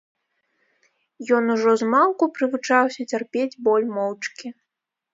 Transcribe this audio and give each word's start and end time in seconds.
Ён 1.37 1.43
ужо 1.57 1.71
змалку 1.83 2.23
прывучаўся 2.39 3.01
цярпець 3.13 3.59
боль 3.69 3.89
моўчкі. 3.95 4.47